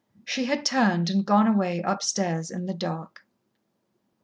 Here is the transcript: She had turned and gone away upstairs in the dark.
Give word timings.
She 0.25 0.45
had 0.45 0.65
turned 0.65 1.11
and 1.11 1.23
gone 1.23 1.45
away 1.45 1.81
upstairs 1.85 2.49
in 2.49 2.65
the 2.65 2.73
dark. 2.73 3.23